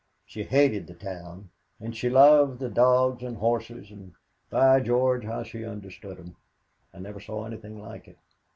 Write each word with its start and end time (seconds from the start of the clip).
She 0.25 0.41
hated 0.41 0.87
the 0.87 0.95
town 0.95 1.51
and 1.79 1.95
she 1.95 2.09
loved 2.09 2.73
dogs 2.73 3.21
and 3.21 3.37
horses, 3.37 3.91
and, 3.91 4.13
by 4.49 4.79
George, 4.79 5.25
how 5.25 5.43
she 5.43 5.63
understood 5.63 6.19
'em. 6.19 6.35
I 6.91 6.97
never 6.97 7.19
saw 7.19 7.45
anything 7.45 7.79
like 7.79 8.07
it. 8.07 8.17